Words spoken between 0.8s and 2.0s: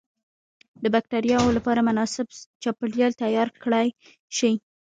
د بکترياوو لپاره